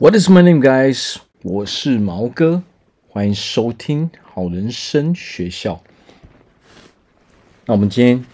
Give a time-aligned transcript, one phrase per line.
[0.00, 1.16] What is my name, guys？
[1.42, 2.62] 我是毛哥，
[3.08, 5.82] 欢迎收听好人生学校。
[7.66, 8.24] 那我们今天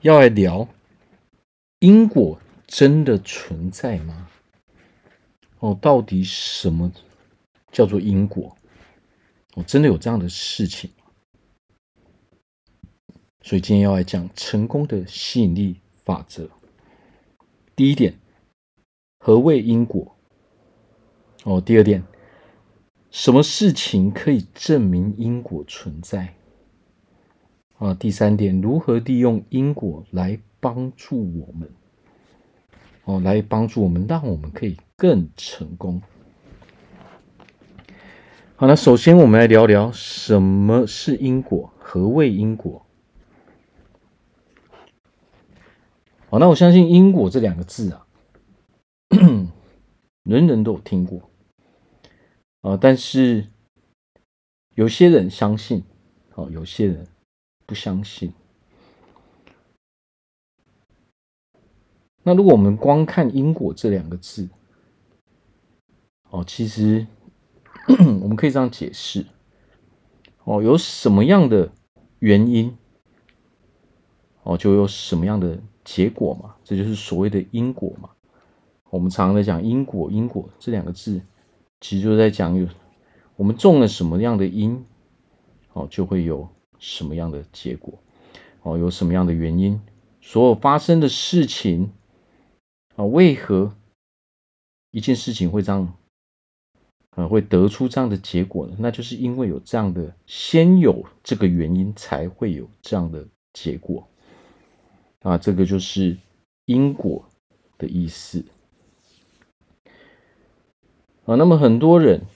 [0.00, 0.66] 要来聊
[1.80, 4.30] 因果真的存在吗？
[5.58, 6.90] 哦，到底什么
[7.70, 8.56] 叫做因果？
[9.56, 10.88] 哦，真的有这样的事情？
[13.42, 16.48] 所以今天要来讲成功的吸引力法则。
[17.76, 18.14] 第一点，
[19.18, 20.13] 何谓因果？
[21.44, 22.02] 哦，第二点，
[23.10, 26.34] 什么事情可以证明因果存在？
[27.78, 31.70] 啊，第三点，如何利用因果来帮助我们？
[33.04, 36.00] 哦，来帮助我们，让我们可以更成功。
[38.56, 42.86] 好，那首先我们来聊聊什么是因果，何谓因果？
[46.30, 48.06] 好，那我相信“因果”这两个字啊，
[50.24, 51.30] 人人都有听过。
[52.64, 53.46] 啊，但是
[54.74, 55.84] 有些人相信，
[56.34, 57.06] 哦，有些人
[57.66, 58.32] 不相信。
[62.22, 64.48] 那如果我们光看“因果”这两个字，
[66.30, 67.06] 哦，其实
[68.22, 69.26] 我们可以这样解释，
[70.44, 71.70] 哦，有什么样的
[72.20, 72.74] 原因，
[74.42, 78.08] 哦，就有什么样的结果嘛，这就是所谓的因果嘛。
[78.88, 81.20] 我们常常在讲因果，因果这两个字。
[81.84, 82.66] 其实就在讲有
[83.36, 84.82] 我们种了什么样的因，
[85.74, 87.92] 哦，就会有什么样的结果，
[88.62, 89.78] 哦，有什么样的原因，
[90.22, 91.92] 所有发生的事情，
[92.96, 93.76] 啊，为何
[94.92, 95.94] 一件事情会这样，
[97.10, 98.74] 啊，会得出这样的结果呢？
[98.78, 104.08] 那就是因为有这样的，先有这个原因，才会有这样的结果，
[105.20, 106.16] 啊，这个就是
[106.64, 107.28] 因果
[107.76, 108.42] 的意思。
[111.26, 112.26] 啊，那么很多人，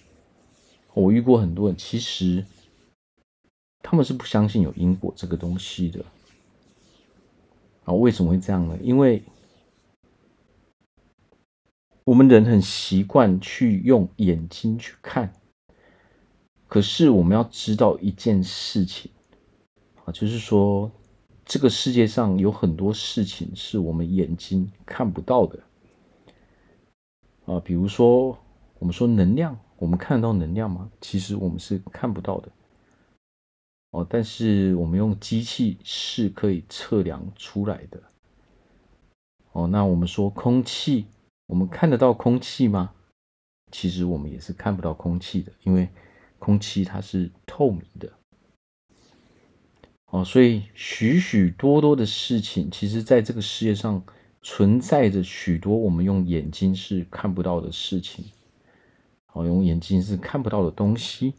[0.94, 2.47] 我遇过很多人，其实
[3.83, 6.03] 他们是不相信有因果这个东西的。
[7.84, 8.78] 啊，为什么会这样呢？
[8.82, 9.22] 因为
[12.04, 15.34] 我们人很习惯去用眼睛去看，
[16.66, 19.10] 可是我们要知道一件事情，
[20.06, 20.91] 啊，就是说
[21.44, 25.60] 这个世界上有很多事情是我们眼睛看不到的。
[27.44, 28.38] 啊，比如说。
[28.78, 30.91] 我们说能量，我们看得到能量吗？
[31.00, 32.50] 其实我们是看不到的。
[33.91, 38.00] 哦，但是我们用机器是可以测量出来的。
[39.53, 41.06] 哦，那我们说空气，
[41.47, 42.93] 我们看得到空气吗？
[43.72, 45.89] 其实我们也是看不到空气的，因为
[46.39, 48.12] 空气它是透明的。
[50.10, 54.03] 哦，所以许许多多的事情，其实在这个世界上
[54.43, 58.25] 存在着许多我们用眼睛是看不到的事情。
[59.38, 61.32] 哦，用眼睛是看不到的东西，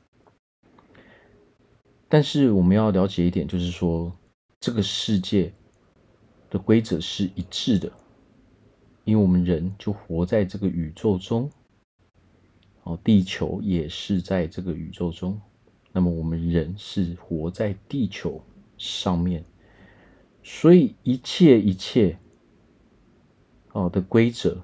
[2.08, 4.10] 但是我们要了解一点，就是说
[4.62, 5.52] 这个世界
[6.50, 7.92] 的规则是一致的，
[9.04, 11.52] 因为我们人就活在这个宇宙中，
[12.84, 15.38] 哦，地球也是在这个宇宙中，
[15.92, 18.42] 那么我们人是活在地球
[18.78, 19.44] 上面，
[20.42, 22.18] 所以一切一切，
[23.74, 24.64] 哦的规则。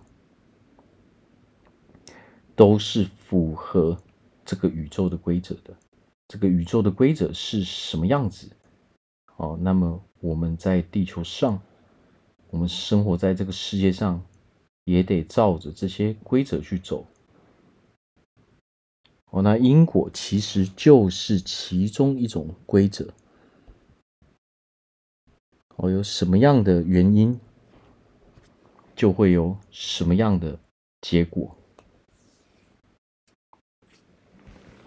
[2.58, 3.98] 都是符合
[4.46, 5.76] 这个宇宙的规则的。
[6.28, 8.50] 这个宇宙的规则是什么样子？
[9.38, 11.62] 哦，那么我们在地球上，
[12.50, 14.24] 我们生活在这个世界上，
[14.86, 17.06] 也得照着这些规则去走。
[19.32, 23.14] 哦，那因果其实就是其中一种规则。
[25.76, 27.40] 哦，有什么样的原因，
[28.96, 30.58] 就会有什么样的
[31.02, 31.56] 结果。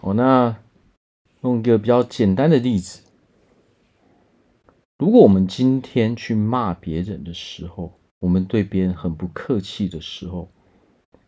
[0.09, 0.57] 哦，那
[1.43, 3.03] 用一个比较简单的例子，
[4.97, 10.49] 如果我们今天去骂别人的时候，我们对别人很不客气的时候，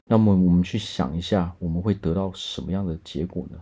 [0.07, 3.61] 那么我们去想一下，我们会得到什么样的结果呢？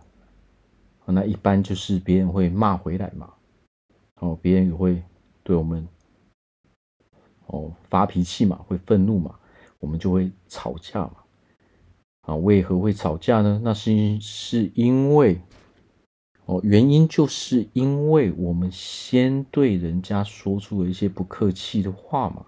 [1.07, 3.33] 那一般就是别人会骂回来嘛，
[4.21, 5.03] 哦，别人也会
[5.43, 5.85] 对我们
[7.47, 9.37] 哦发脾气嘛，会愤怒嘛，
[9.79, 11.18] 我们就会吵架嘛。
[12.29, 13.59] 啊，为何会吵架呢？
[13.63, 15.41] 那是是因为，
[16.45, 22.45] 哦，原因就是因为我们先对人家说出了一些不客气的话嘛，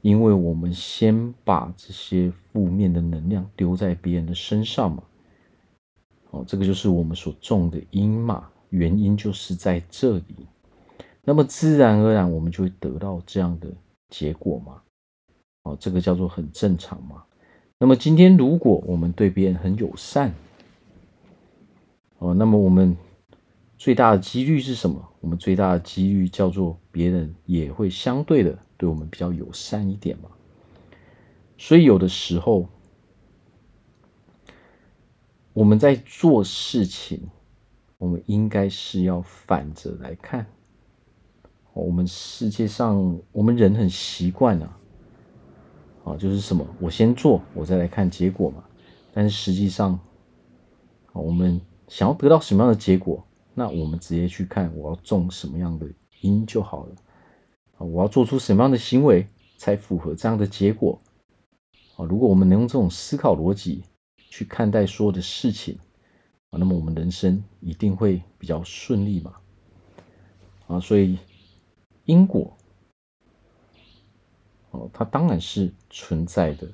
[0.00, 5.04] 因为我们先把这些负面的能量丢在别人的身上嘛，
[6.30, 10.48] 哦，这个就是我们所种的因嘛，原因就是在这里，
[11.22, 13.72] 那么自然而然我们就会得到这样的
[14.08, 14.82] 结果嘛，
[15.62, 17.22] 哦，这个叫做很正常嘛。
[17.82, 20.34] 那么今天如果我们对别人很友善，
[22.18, 22.94] 哦，那么我们
[23.78, 25.08] 最大的几率是什么？
[25.20, 30.28] 我们最大的几率叫做别人也会相对的对我们比较友善一点嘛。
[31.56, 32.68] 所以有的时候
[35.54, 37.30] 我们在做事情，
[37.96, 40.44] 我们应该是要反着来看。
[41.72, 44.78] 我们世界上，我们人很习惯啊，
[46.04, 48.64] 啊，就是什么，我先做，我再来看结果嘛。
[49.12, 49.98] 但是实际上，
[51.12, 53.24] 我们想要得到什么样的结果，
[53.54, 55.86] 那我们直接去看我要种什么样的
[56.20, 56.94] 因就好了。
[57.76, 59.26] 啊，我要做出什么样的行为
[59.56, 61.00] 才符合这样的结果？
[61.96, 63.82] 啊，如果我们能用这种思考逻辑
[64.16, 65.78] 去看待所有的事情，
[66.50, 69.34] 啊，那么我们人生一定会比较顺利嘛。
[70.66, 71.18] 啊，所以。
[72.06, 72.56] 因果，
[74.70, 76.68] 哦，它当然是存在的，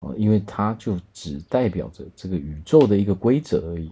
[0.00, 3.90] 哦，因为它就只代表着这个宇宙的一个规则而已。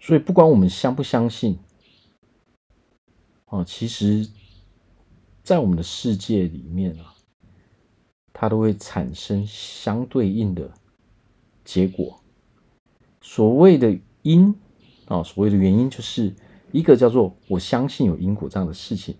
[0.00, 1.58] 所以，不管我们相不相信，
[3.46, 4.28] 哦，其实，
[5.42, 7.14] 在我们的世界里面啊，
[8.32, 10.72] 它都会产生相对应的
[11.64, 12.20] 结果。
[13.20, 14.54] 所谓的因，
[15.06, 16.34] 啊，所谓的原因就是。
[16.72, 19.16] 一个叫做我相信有因果这样的事情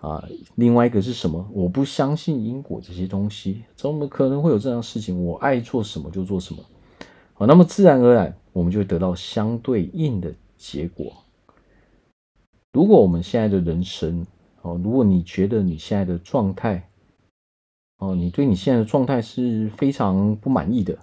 [0.00, 1.48] 啊，另外一个是什么？
[1.52, 5.24] 我不相信因果这些东西，怎么可能会有这样的事情？
[5.24, 6.62] 我爱做什么就做什么，
[7.34, 11.12] 好，那么自然而然我们就会得到相对应的结果。
[12.72, 14.26] 如果我们现在的人生
[14.62, 16.88] 哦，如果你觉得你现在的状态
[17.98, 20.96] 哦，你对你现在的状态是非常不满意的，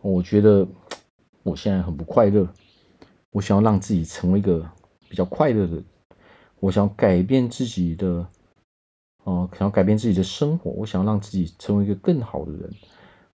[0.00, 0.66] 我觉得
[1.42, 2.48] 我现在很不快乐，
[3.32, 4.66] 我想要让自己成为一个。
[5.10, 5.82] 比较快乐的，
[6.60, 8.26] 我想改变自己的，
[9.24, 12.70] 哦、想要改变自己的生活，我想让自己成为一个更好的人，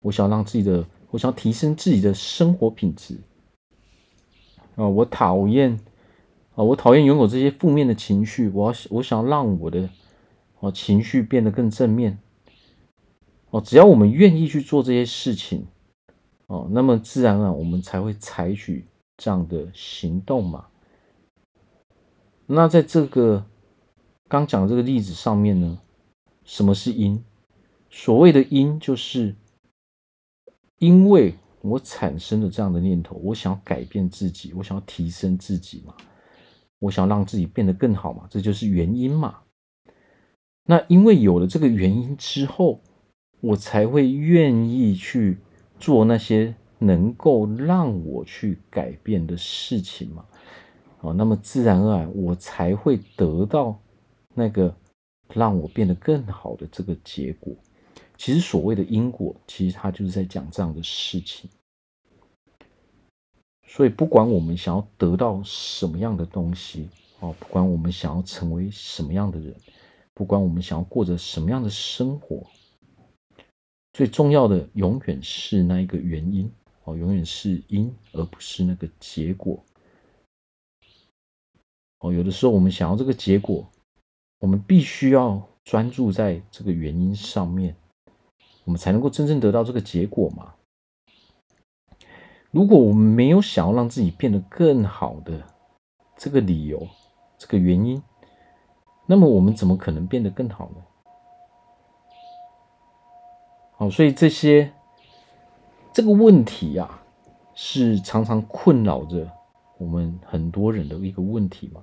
[0.01, 3.17] 我想让自己的，我想提升自己的生活品质。
[4.75, 5.79] 啊、我讨厌，
[6.55, 9.83] 啊、我讨厌拥有这些负面的情绪，我要，我想让我的，
[10.61, 12.19] 哦、呃，情绪变得更正面。
[13.51, 15.67] 哦、只要我们愿意去做这些事情，
[16.47, 18.87] 哦、那么自然而然我们才会采取
[19.19, 20.65] 这样的行动嘛。
[22.55, 23.47] 那在这个
[24.29, 25.79] 刚讲的这个例子上面呢，
[26.45, 27.25] 什么是因？
[27.89, 29.35] 所谓的因，就是
[30.79, 35.95] 因为我产生了这样的念头，我想要改变自己，我想要提升自己嘛，
[36.79, 39.39] 我想让自己变得更好嘛，这就是原因嘛。
[40.65, 42.81] 那因为有了这个原因之后，
[43.41, 45.39] 我才会愿意去
[45.81, 50.27] 做那些能够让我去改变的事情嘛。
[51.03, 53.79] 哦，那么自然而然，我才会得到
[54.35, 54.75] 那个
[55.35, 57.55] 让我变得更好的这个结果。
[58.17, 61.51] 其实所谓的因果，其实它就是在讲这样的事情。
[63.67, 66.89] 所以，不管我们想要得到什么样的东西，
[67.19, 69.53] 哦，不管我们想要成为什么样的人，
[70.15, 72.47] 不管我们想要过着什么样的生活，
[73.93, 76.49] 最重要的永远是那一个原因，
[76.85, 79.61] 哦，永远是因，而不是那个结果。
[82.03, 83.65] 哦，有的时候我们想要这个结果，
[84.41, 87.77] 我们必须要专注在这个原因上面，
[88.65, 90.53] 我们才能够真正得到这个结果嘛。
[92.51, 95.43] 如果我们没有想要让自己变得更好的
[96.17, 96.89] 这个理由、
[97.39, 98.03] 这个原因，
[99.07, 100.83] 那么我们怎么可能变得更好呢？
[103.77, 104.73] 好，所以这些
[105.93, 107.01] 这个问题呀，
[107.55, 109.31] 是常常困扰着
[109.79, 111.83] 我们很多人的一个问题嘛。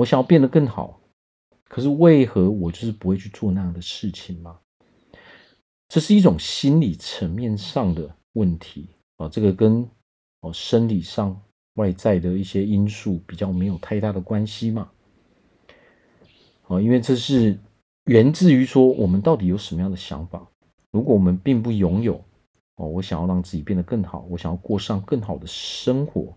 [0.00, 0.98] 我想要变得更好，
[1.68, 4.58] 可是为何我就是不会去做那样的事情吗？
[5.88, 9.86] 这是一种心理层面上的问题啊，这个跟
[10.40, 11.38] 哦生理上
[11.74, 14.90] 外在的一些因素比较没有太大的关系嘛。
[16.68, 17.58] 啊，因为这是
[18.06, 20.48] 源自于说我们到底有什么样的想法。
[20.92, 22.14] 如果我们并不拥有
[22.76, 26.34] 哦，我想要让自己变得更好，我想要过上更好的生活，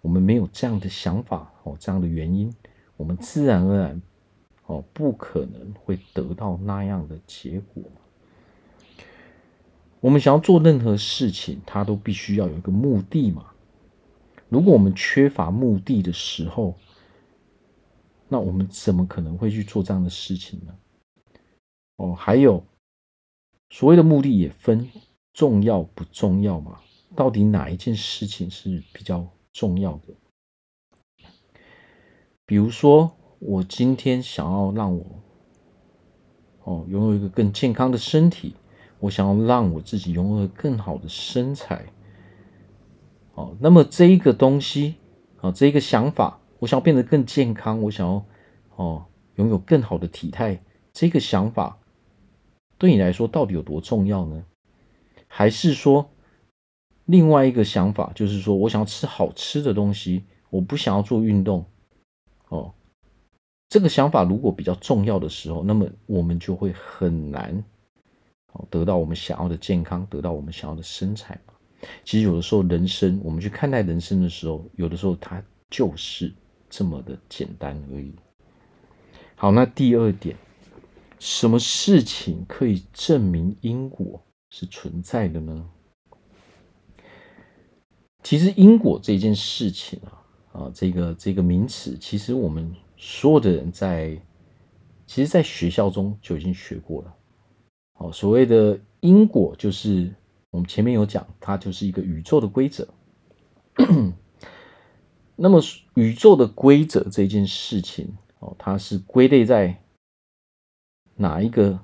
[0.00, 2.50] 我们没有这样的想法哦，这样的原因。
[2.96, 4.02] 我们自然而然，
[4.66, 7.82] 哦，不可能会得到那样的结果。
[10.00, 13.52] 我们想要做任何事情，它都必须要有一个目的嘛。
[14.48, 16.74] 如果我们缺乏目的的时候，
[18.28, 20.74] 那我们怎么可能会去做这样的事情呢？
[21.96, 22.64] 哦，还有
[23.70, 24.88] 所谓的目的也分
[25.32, 26.80] 重要不重要嘛？
[27.16, 30.14] 到底哪一件事情是比较重要的？
[32.46, 35.04] 比如说，我今天想要让我
[36.64, 38.54] 哦，拥有一个更健康的身体，
[39.00, 41.86] 我想要让我自己拥有更好的身材。
[43.34, 44.96] 哦，那么这一个东西，
[45.40, 48.24] 啊，这一个想法，我想要变得更健康，我想要
[48.76, 51.78] 哦拥有更好的体态，这个想法
[52.76, 54.44] 对你来说到底有多重要呢？
[55.26, 56.10] 还是说
[57.06, 61.64] 另外一个想法，就是说我想要吃好吃的东西，我不想要做运动，
[62.54, 62.74] 哦。
[63.68, 67.64] 这个想法如果比较重要的时候，那么我们就会很难
[68.70, 71.38] 得到我们想要的健康，得到我们想要的身材。
[72.04, 76.32] 其实有的时候，人生我们去看待人生的时候，有的时候它就是
[76.70, 78.14] 这么的简单而已。
[79.34, 80.36] 好，那第二点，
[81.18, 85.68] 什么事情可以证明因果是存在的呢？
[88.22, 90.23] 其实因果这件事情啊，
[90.54, 92.74] 啊，这个这个名词，其实我们。
[92.96, 94.16] 所有的人在，
[95.04, 97.14] 其实，在学校中就已经学过了。
[97.94, 100.14] 哦，所谓的因果，就是
[100.50, 102.86] 我们前面有讲，它就是一个宇宙的规则。
[105.36, 105.60] 那么，
[105.96, 109.82] 宇宙的规则这件事情，哦，它是归类在
[111.16, 111.78] 哪一个？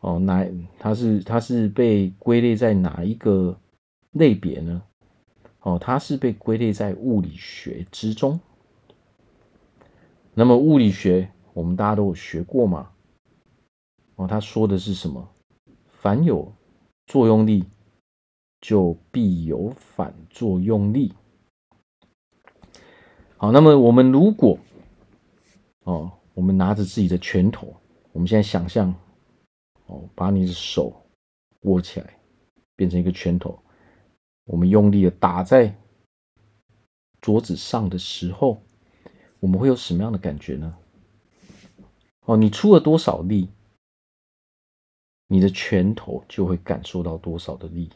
[0.00, 0.46] 哦，哪？
[0.78, 3.58] 它是它是被归类在哪一个
[4.12, 4.82] 类别呢？
[5.60, 8.38] 哦，它是被归类在物理学之中。
[10.34, 12.90] 那么物理学我们大家都有学过嘛？
[14.14, 15.28] 哦，他说的是什么？
[15.86, 16.52] 凡有
[17.06, 17.64] 作用力，
[18.60, 21.12] 就必有反作用力。
[23.36, 24.58] 好，那么我们如果
[25.84, 27.74] 哦，我们拿着自己的拳头，
[28.12, 28.94] 我们现在想象
[29.86, 30.92] 哦，把你的手
[31.62, 32.16] 握起来，
[32.76, 33.58] 变成一个拳头，
[34.48, 35.72] 我们用力的打在
[37.20, 38.60] 桌子上的时候。
[39.40, 40.76] 我们会有什么样的感觉呢？
[42.24, 43.48] 哦，你出了多少力，
[45.28, 47.88] 你的拳头就会感受到多少的力。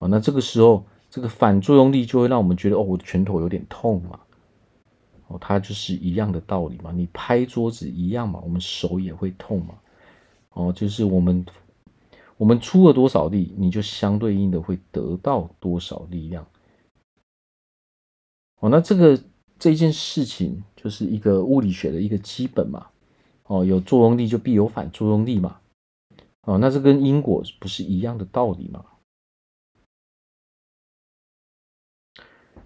[0.00, 4.20] 哦，那这个时候，这个反作用力就会让我们觉得，哦，我的拳头有点痛嘛。
[5.28, 6.92] 哦，它就是一样的道理嘛。
[6.92, 9.78] 你拍桌子一样嘛，我们手也会痛嘛。
[10.50, 11.46] 哦，就是我们
[12.36, 16.46] 我们出了多少力，你就相对应的会得到多少力量。
[18.60, 19.22] 哦，那这个。
[19.56, 22.90] 这件事情就是一个物理学的一个基本嘛，
[23.44, 25.60] 哦，有作用力就必有反作用力嘛，
[26.42, 28.84] 哦，那这跟因果不是一样的道理吗？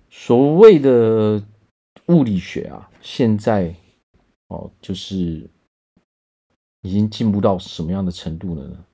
[0.09, 1.47] 所谓的
[2.07, 3.77] 物理学啊，现在
[4.49, 5.49] 哦，就是
[6.81, 8.85] 已经进步到什么样的程度了呢？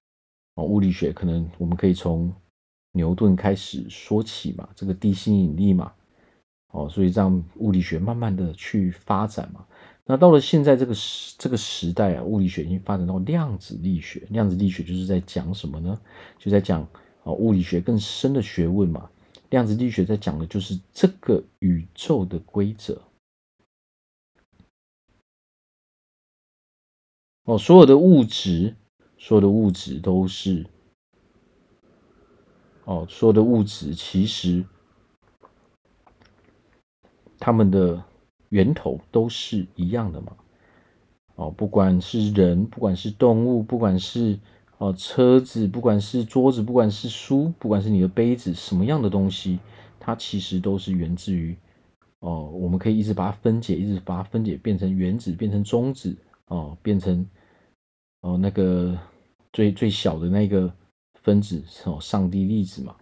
[0.55, 2.33] 哦，物理学可能我们可以从
[2.93, 5.93] 牛顿开始说起嘛，这个地心引力嘛。
[6.69, 9.65] 哦，所以让物理学慢慢的去发展嘛。
[10.05, 14.27] 那到了现在这个时这个时代啊，物理学已经发展到量子力学。
[14.31, 16.01] 量子力学就是在讲什么呢？
[16.37, 16.83] 就在讲
[17.23, 19.09] 啊物理学更深的学问嘛。
[19.51, 23.01] 量子力学在讲的就是这个宇宙的规则。
[27.45, 28.75] 哦，所有的物质，
[29.25, 30.67] 所有的物质都是，
[32.85, 34.63] 哦，所有的物质其实。
[37.39, 38.03] 他们的
[38.51, 40.37] 源头都是一样的嘛？
[41.37, 44.39] 哦，不管是人，不管是动物，不管是
[44.77, 49.59] 哦车子，不管是桌子，不管是书，不管是你的杯子，什么样的东西，
[49.99, 51.57] 它其实都是源自于
[52.21, 56.15] 哦，我们可以一直把它分解，一直把它分解，变成原子，变成中子，
[56.49, 57.27] 哦，变成
[58.21, 58.99] 哦那个
[59.55, 60.71] 最最小的那个
[61.23, 62.95] 分子，哦，上帝粒子嘛。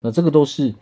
[0.00, 0.74] 那这个都是。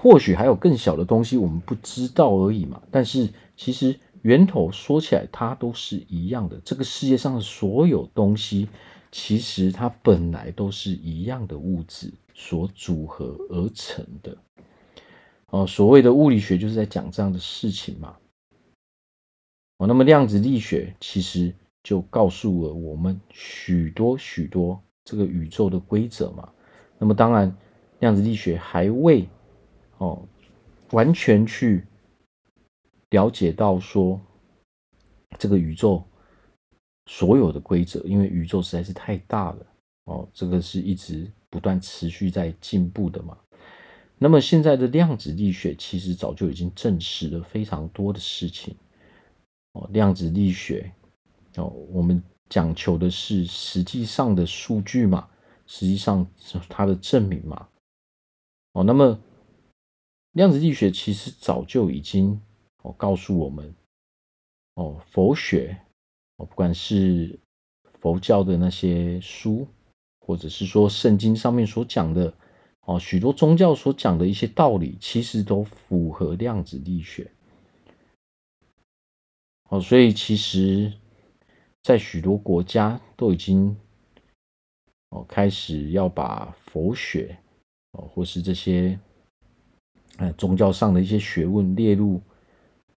[0.00, 2.80] 或许还有更小的东西，我们不知道而已嘛。
[2.88, 6.56] 但是其实源头说起来，它都是一样的。
[6.64, 8.68] 这个世界上的所有东西，
[9.10, 14.38] 其实它本来都是一样的物质所组合而成的。
[15.46, 18.16] 哦，所谓的物理学就是在讲这样的事情嘛。
[19.78, 26.48] 哦，那么量子力学其实就告诉了我们许多许多这个宇宙的规则嘛。
[26.98, 27.54] 那么当然，
[28.00, 29.26] 量子力学还未。
[29.98, 30.22] 哦，
[30.92, 31.84] 完全去
[33.10, 34.20] 了解到说
[35.36, 36.04] 这个宇宙
[37.06, 39.66] 所有的规则，因为宇宙实在是太大了
[40.04, 43.36] 哦，这个是一直不断持续在进步的嘛。
[44.18, 48.76] 那么现在的量子力学其实早就已经证实了非常多的事情
[49.72, 49.90] 哦。
[49.92, 50.92] 量子力学
[51.56, 55.28] 哦，我们讲求的是实际上的数据嘛，
[55.66, 57.68] 实际上是它的证明嘛。
[58.72, 59.18] 哦，那么。
[60.32, 62.40] 量子力学其实早就已经
[62.82, 63.74] 哦告诉我们
[64.74, 65.76] 哦，佛学
[66.36, 67.36] 哦，不管是
[67.98, 69.66] 佛教的那些书，
[70.20, 72.32] 或者是说圣经上面所讲的
[72.82, 77.32] 哦，许多宗教所讲的一些道理，其实都符合量子力学。
[79.70, 80.92] 哦，所以其实，
[81.82, 83.74] 在许多国家都已经
[85.10, 87.36] 哦开始要把佛学
[87.92, 88.98] 哦，或是这些
[90.18, 92.20] 哎宗教上的一些学问列入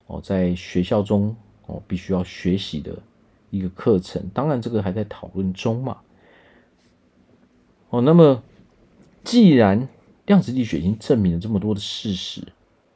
[0.08, 1.36] 哦，在学校中
[1.68, 2.98] 哦必须要学习的
[3.50, 4.30] 一个课程。
[4.34, 6.02] 当然，这个还在讨论中嘛。
[7.90, 8.44] 哦，那么
[9.24, 9.88] 既然
[10.26, 12.46] 量子力学已经证明了这么多的事实，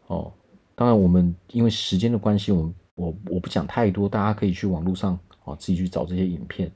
[0.08, 0.34] 哦，
[0.76, 2.76] 当然我们因为时间的关系，我们。
[2.98, 6.70] 我我不讲太多，大家可以去网络上啊自己去找这些影片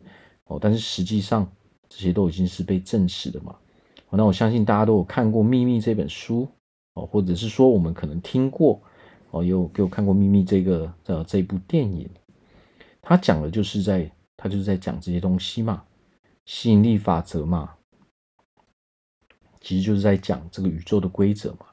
[0.46, 0.58] 哦。
[0.62, 1.46] 但是实际上
[1.90, 3.56] 这些都已经是被证实的嘛。
[4.12, 6.48] 那我相信大家都有看过《秘密》这本书
[6.94, 8.82] 哦，或者是说我们可能听过
[9.30, 12.10] 哦，有给我看过《秘密》这个呃这部电影。
[13.02, 15.84] 他讲的就是在他就是在讲这些东西嘛，
[16.46, 17.76] 吸引力法则嘛，
[19.62, 21.68] 其实就是在讲这个宇宙的规则嘛。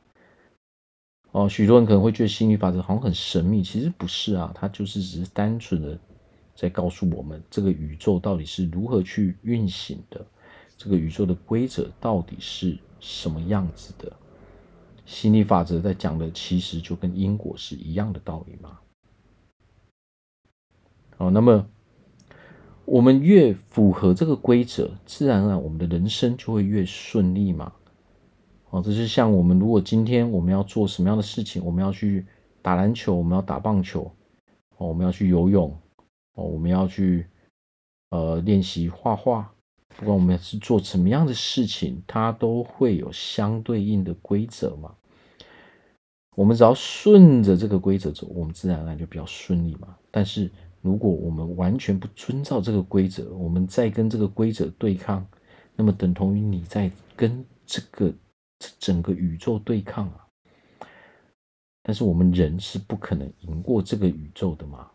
[1.33, 5.99] 哦，许多人可能会觉得吸引力法则好像很神秘，其实不是啊，它就是只是单纯的
[6.57, 10.27] 在告诉我们这个宇宙到底是如何去运行的，
[10.77, 14.11] 这个宇宙的规则到底是什么样子的。
[15.05, 18.79] 心理法则在讲的其实就跟因果是一样的道理嘛。
[21.19, 21.65] 哦，那么
[22.85, 27.73] 我们越符合这个规则，自然而然我们的人生就会越顺利嘛。
[28.71, 32.27] 哦，这是像我们如果今天我们要做什么样的事情，我们要去
[32.61, 34.11] 打篮球，我们要打棒球，
[34.77, 35.73] 哦，我们要去游泳，
[36.37, 37.27] 哦，我们要去
[38.11, 39.53] 呃练习画画，
[39.97, 44.95] 不管我们是做什么样的事情，它都会有相对应的规则嘛。
[46.37, 49.97] 我们只要顺着这个规则走，我们自然而然就比较顺利嘛。
[50.11, 50.51] 但是
[50.81, 55.27] 如果我们完全不遵照这个规则，我们在跟这个规则对抗，
[55.75, 58.09] 那么等同于你在跟这个
[58.59, 58.71] 这。
[58.79, 60.27] 整个宇宙对抗啊！
[61.83, 64.91] 但是我们人是不可能赢过这个宇宙的嘛。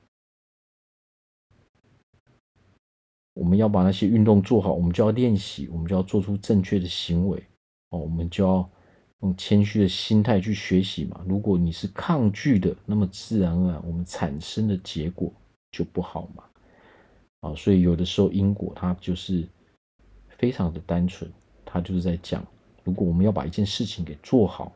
[3.34, 7.41] 我们要把那些运动做好，我们就要练习，我们就要做出正确的行为
[7.89, 8.00] 哦。
[8.00, 8.70] 我们就要
[9.22, 11.22] 用谦虚的心态去学习嘛。
[11.26, 15.32] 如果你是抗拒的，那么自然而然我们产生的结果
[15.72, 16.44] 就不好嘛。
[17.39, 19.48] 啊，所以有的时候因果它就是
[20.38, 21.32] 非常的单纯，
[21.65, 22.46] 它就是在讲。
[22.84, 24.72] 如果我们要把一件事情给做好，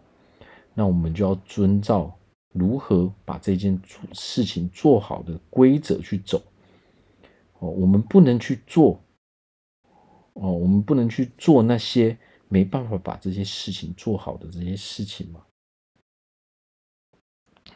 [0.74, 2.16] 那我们就要遵照
[2.54, 3.80] 如何把这件
[4.14, 6.42] 事情做好的规则去走。
[7.70, 9.02] 我们不能去做，
[10.34, 15.46] 哦，我们不能去做那些没办法把这些事情做好的这些事情嘛。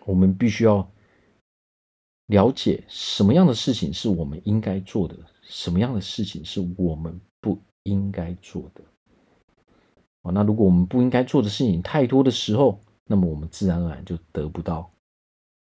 [0.06, 0.90] 我们必须要
[2.28, 8.84] 了解什么样的事情是我们应该做的，什么样的事情是我们不应该做的。
[10.22, 14.92] 哦，那如果我们不应该做的事情太多的时候，那么我们自然而然就得不到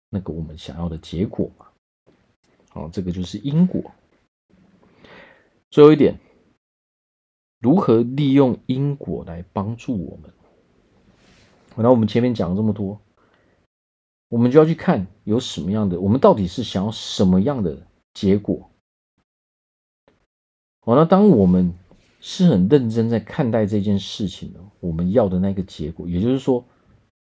[0.09, 1.67] 那个我们想要的结果嘛。
[2.69, 3.91] 好，这个就是因果。
[5.71, 6.19] 最后一点，
[7.61, 10.33] 如何利用因果来帮助我们？
[11.77, 13.01] 那我们前面讲了这么多，
[14.29, 18.71] 我们就要去看有什么样的，我们到底是想要什么样的结果？
[20.81, 21.73] 好，那当我们
[22.21, 26.65] 是很认真在看待这件事情的，我们要的那个结果，也就是说，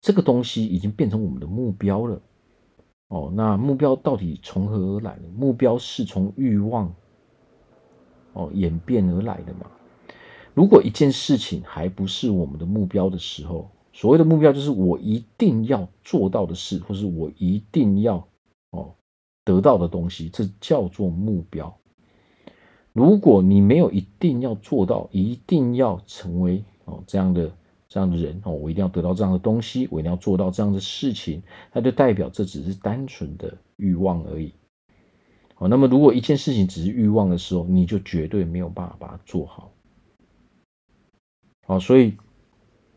[0.00, 2.22] 这个东西已经变成我们的目标了。
[3.09, 5.28] 哦，那目标到底从何而来呢？
[5.35, 6.94] 目标是从欲望
[8.37, 9.66] 哦演变而来的嘛。
[10.55, 18.27] 如果一件事情还不是我们的目标的时候，所谓的目标就是我一定要做到的事，或是我一定要
[18.70, 18.94] 哦
[19.44, 21.75] 得到的东西，这叫做目标。
[22.92, 27.51] 如果你没有一定要做到，一定要成为哦这样的
[27.88, 34.55] 这样的人哦，我一定要得到这样的东西，我一定要做到这样的事情，那就代表这只是单纯的欲望而已。
[35.59, 39.73] 好，那么如果一件事情只是欲望的时候，你就绝对没有办法把它做好。
[41.66, 42.14] 好，所以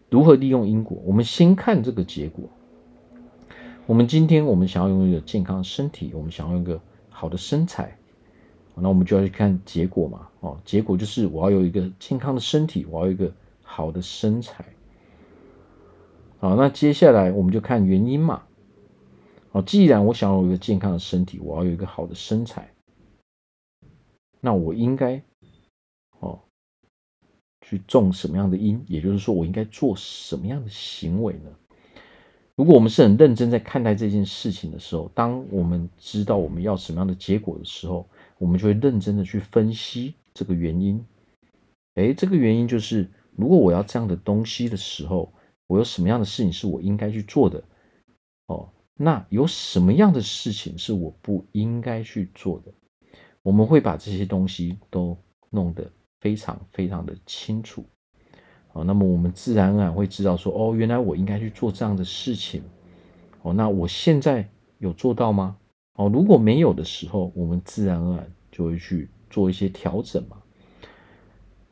[0.10, 1.02] 如何利用因果？
[1.06, 2.44] 我们先看这个结果。
[3.86, 7.98] 我们今天我们想要拥有健康的身体，我们想要一个好的身材。
[8.76, 14.66] 那我们就要去看结果嘛，哦，结果就是我要有一个健康的身体，我要有一个好的身材。
[16.40, 18.44] 好，那接下来我们就看原因嘛。
[19.52, 22.72] 哦，既然我想要有一个健康的身体，我要有一个好的身材，
[24.40, 25.22] 那我应该
[26.20, 26.40] 哦
[27.62, 28.84] 去种什么样的因？
[28.88, 31.50] 也就是说，我应该做什么样的行为呢？
[32.56, 38.06] 如果我们是很认真在看待这件事情的时候，当我们知道我们要什么样的结果的时候，
[38.38, 41.04] 我们就会认真的去分析这个原因。
[41.96, 45.32] 诶，这个原因就是，如果我要这样的东西的时候，
[45.68, 47.64] 我有什么样的事情是我应该去做的？
[48.48, 48.70] 哦，
[49.02, 52.74] 那有什么样的事情是我不应该去做的？
[53.42, 55.18] 我们会把这些东西都
[55.50, 57.86] 弄得非常非常的清楚。
[58.74, 62.62] 哦，那么我们自然而然会知道说，哦，原来我应该去做这样的事情。
[63.42, 64.46] 哦，那我现在
[64.80, 65.56] 有做到吗？
[65.94, 70.38] 哦，如果没有的时候，我们自然而然就会去做一些调整嘛。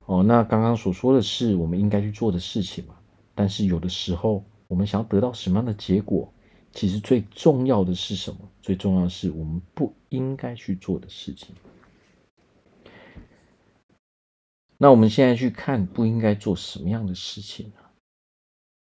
[0.05, 2.95] 哦，那刚刚所说的是我们应该去做的事情嘛。
[3.35, 6.33] 但是有的时候，我们想要得到什么样的结果，
[6.77, 8.37] 其实最重要的是什么？
[8.61, 11.55] 最重要的是我们不应该去做的事情。
[14.77, 17.81] 那我们现在去看不应该做什么样的事情呢？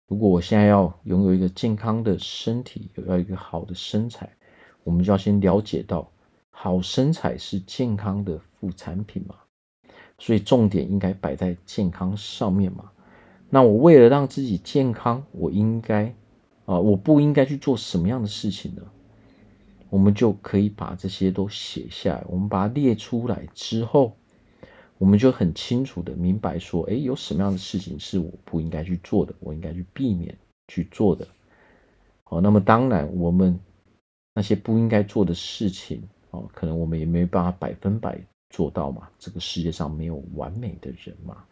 [0.09, 4.30] 如果我现在要拥有一个健康的身体，有要一个好的身材，
[4.85, 6.12] 我们就要先了解到，
[6.50, 9.37] 好身材是健康的副产品嘛，
[10.18, 12.92] 所以重点应该摆在健康上面嘛。
[13.48, 16.14] 那我为了让自己健康，我应该
[16.66, 18.83] 啊，我不应该去做什么样的事情呢？
[19.88, 24.14] 我们就可以把这些都写下来，我们把它列出来之后。
[24.98, 30.35] 我们就很清楚的明白说，哎，有什么样的事情是我不应该去做的，我应该去避免
[30.68, 31.29] 去做的。
[32.24, 33.61] 好，那么当然，我们
[34.33, 39.07] 那些不应该做的事情，哦，可能我们也没办法百分百做到嘛。
[39.18, 41.44] 这个世界上没有完美的人嘛。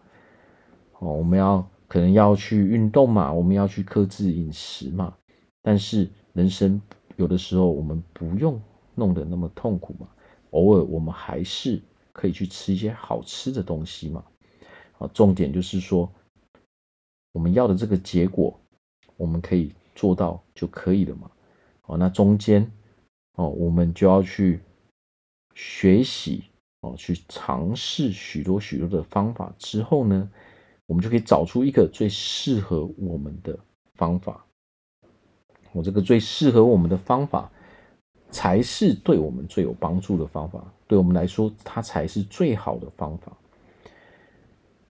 [1.00, 5.14] 哦，我们要可能要去运动嘛，我们要去克制饮食嘛。
[5.62, 6.80] 但是人生
[7.16, 8.60] 有的时候我们不用
[8.94, 10.08] 弄得那么痛苦嘛。
[10.50, 11.80] 偶尔我们还是。
[12.16, 14.24] 可以去吃一些好吃的东西嘛？
[14.98, 16.08] 啊，重点就是说，
[17.32, 18.56] 我们要的这个结果，
[19.16, 21.28] 我们可以做到就可以了嘛。
[21.86, 22.70] 哦，那中间
[23.34, 24.60] 哦，我们就要去
[25.56, 26.44] 学习
[26.82, 30.30] 哦，去尝试许多许多的方法之后呢，
[30.86, 33.58] 我们就可以找出一个最适合我们的
[33.94, 34.44] 方法。
[35.72, 37.50] 我这个最适合我们的方法。
[38.30, 43.32] 才是对我们最有帮助的方法，对我们来说，它才是最好的方法。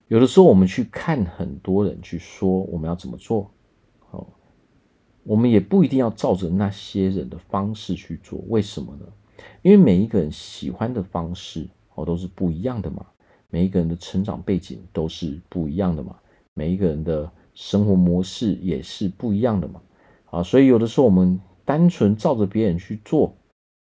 [0.09, 3.51] 有的时候，我们去看很多人去说我们要怎么做，
[4.13, 4.27] 哦，
[5.25, 8.43] 我们也不一定要照着那些人的方式去做。
[8.49, 9.05] 为什么呢？
[9.61, 13.05] 因为每一个人喜欢的方式哦都是不一样的嘛，
[13.55, 16.17] 每一个人的成长背景都是不一样的嘛，
[16.55, 19.81] 每一个人的生活模式也是不一样的嘛，
[20.31, 21.41] 啊，所以有的时候我们。
[21.67, 23.35] 单纯照着别人去做，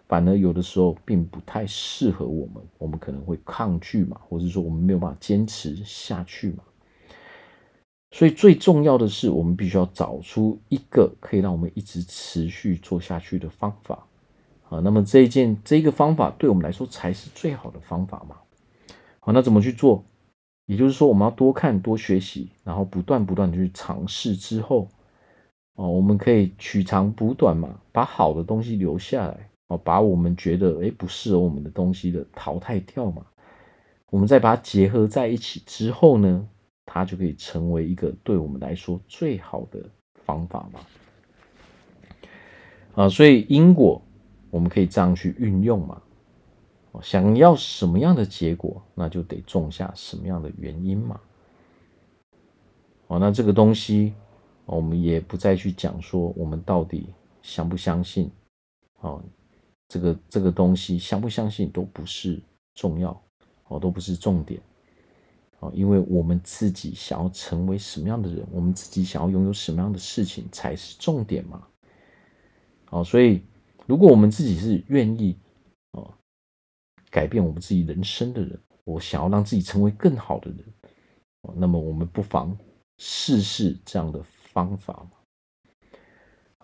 [0.07, 6.63] 反而有的时候并不太适合我们，我们可能会抗拒嘛，或者说我们没有办法坚持下去嘛。
[8.13, 14.07] 所以最重要的是，我们必须要找出一个可以让我们一直持续做下去的方法
[14.69, 14.79] 啊。
[14.79, 18.37] 那么这一件这个方法对我们来说才是最好的方法嘛。
[19.25, 20.05] 好，那怎么去做？
[20.67, 24.89] 也就是说，我们要多看、多学习，然后不断不断的去尝试之后。
[25.75, 33.25] 哦，我们可以取长补短嘛，把好的东西留下来，哦，把我们觉得诶不适合我们的东西的淘汰掉嘛。
[34.11, 36.47] 我们再把它结合在一起之后呢，
[36.85, 39.81] 它就可以成为一个对我们来说最好的
[40.27, 40.81] 方法嘛。
[42.95, 44.03] 啊，所以因果
[44.51, 46.03] 我们可以这样去运用嘛。
[47.01, 51.21] 想要什么样的结果，那就得种下什么样的原因嘛。
[53.07, 54.13] 哦，那这个东西。
[54.65, 58.31] 我们也不再去讲说我们到底相不相信，
[59.01, 59.23] 哦，
[59.89, 62.41] 这个这个东西相不相信都不是
[62.75, 63.11] 重要，
[63.67, 64.59] 哦，都不是重点，
[65.59, 71.67] 哦，因为我们自己想要成为什么样的人，我们自己想要拥有什么样的事情才是重点嘛，
[72.91, 73.43] 哦，所以
[73.85, 75.37] 如果我们自己是愿意
[77.13, 80.65] 改变我们自己人生的人，我想要让自己成为更好的人，
[81.55, 82.59] 那么我们不妨
[82.99, 84.21] 试试这样的。
[84.53, 85.13] 方法嘛，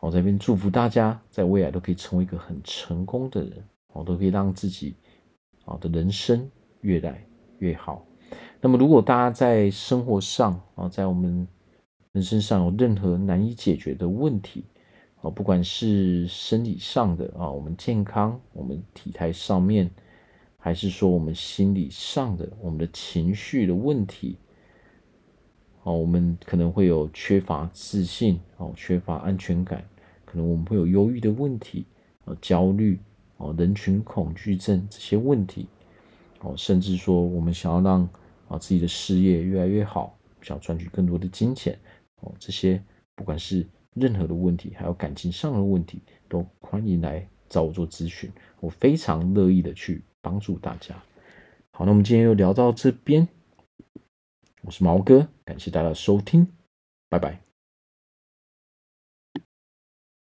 [0.00, 4.94] 我这边祝福大家，在未来都可以成为一个很成功的人，我，都可以让自己
[5.64, 6.46] 啊的人生
[6.82, 7.24] 越来
[7.60, 8.06] 越好。
[8.60, 11.48] 那么，如果大家在生活上啊，在我们
[12.12, 14.66] 人生上有任何难以解决的问题，
[15.22, 19.90] 啊，不管是身体上的啊，我们健康，我们体态上面，
[20.60, 24.36] 还是说我们心理上的，我们的情绪的问题。
[25.84, 29.82] 哦，我们可能会有缺乏自信，哦，缺乏安全感，
[30.26, 31.86] 可能我们会有忧郁的问题，
[32.24, 32.98] 哦，焦虑，
[33.38, 35.66] 哦，人群恐惧症这些问题，
[36.40, 38.06] 哦，甚至说我们想要让
[38.48, 41.78] 啊自己的事业越来越好，想赚取更多的金钱，
[42.20, 42.82] 哦，这些
[43.14, 50.94] 不管是任何的问题，还有感情上的问题，都欢迎来找我做咨询，我非常乐意的去帮助大家。
[51.70, 53.28] 好，那我们今天就聊到这边。
[54.62, 56.46] 我是毛哥，感谢大家的收听，
[57.08, 57.47] 拜拜。